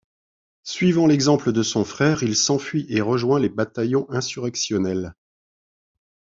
[0.63, 5.13] Suivant l'exemple de son frère, il s'enfuit et rejoint les bataillons insurrectionnels.